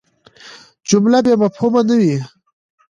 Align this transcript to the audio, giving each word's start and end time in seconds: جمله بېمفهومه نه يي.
جمله 0.89 1.17
بېمفهومه 1.25 1.81
نه 1.87 1.95
يي. 2.03 2.17